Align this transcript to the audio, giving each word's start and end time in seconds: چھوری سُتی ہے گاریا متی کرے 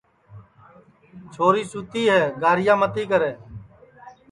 چھوری 1.33 1.63
سُتی 1.71 2.03
ہے 2.11 2.21
گاریا 2.41 2.73
متی 2.79 3.03
کرے 3.09 3.31